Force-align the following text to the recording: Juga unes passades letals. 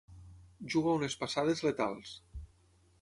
Juga 0.75 0.95
unes 0.99 1.17
passades 1.25 1.61
letals. 1.67 2.17